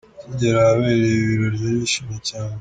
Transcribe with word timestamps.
Akigera 0.21 0.57
ahabereye 0.63 1.17
ibi 1.21 1.31
birori 1.39 1.57
yari 1.63 1.79
yishimye 1.81 2.17
cyane. 2.27 2.49